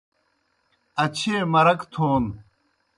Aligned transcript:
اچھیئے 1.03 1.39
مرک 1.53 1.79
تھون 1.93 2.23